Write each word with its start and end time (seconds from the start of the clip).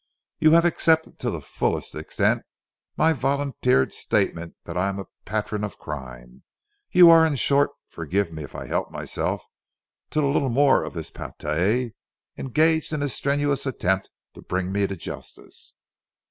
You 0.39 0.53
have 0.53 0.65
accepted 0.65 1.19
to 1.19 1.29
the 1.29 1.41
fullest 1.41 1.93
extent 1.93 2.41
my 2.97 3.13
volunteered 3.13 3.93
statement 3.93 4.55
that 4.63 4.75
I 4.75 4.89
am 4.89 4.97
a 4.97 5.05
patron 5.25 5.63
of 5.63 5.77
crime. 5.77 6.41
You 6.89 7.11
are, 7.11 7.23
in 7.23 7.35
short 7.35 7.69
forgive 7.87 8.33
me 8.33 8.43
if 8.43 8.55
I 8.55 8.65
help 8.65 8.89
myself 8.89 9.43
to 10.09 10.25
a 10.25 10.25
little 10.31 10.49
more 10.49 10.83
of 10.83 10.93
this 10.95 11.11
pâté 11.11 11.91
engaged 12.35 12.93
in 12.93 13.03
a 13.03 13.09
strenuous 13.09 13.67
attempt 13.67 14.09
to 14.33 14.41
bring 14.41 14.71
me 14.71 14.87
to 14.87 14.95
justice." 14.95 15.75